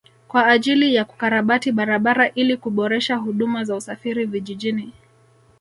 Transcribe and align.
Kwa 0.27 0.45
ajili 0.47 0.95
ya 0.95 1.05
kukarabati 1.05 1.71
barabara 1.71 2.29
ili 2.29 2.57
kuboresha 2.57 3.15
huduma 3.15 3.63
za 3.63 3.75
usafiri 3.75 4.25
vijijini 4.25 4.93